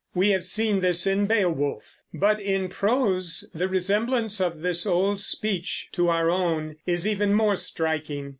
We 0.15 0.29
have 0.31 0.43
seen 0.43 0.79
this 0.79 1.05
in 1.05 1.27
Beowulf; 1.27 1.93
but 2.11 2.39
in 2.41 2.69
prose 2.69 3.47
the 3.53 3.67
resemblance 3.67 4.41
of 4.41 4.61
this 4.61 4.87
old 4.87 5.21
speech 5.21 5.89
to 5.91 6.09
our 6.09 6.27
own 6.27 6.77
is 6.87 7.07
even 7.07 7.35
more 7.35 7.55
striking. 7.55 8.29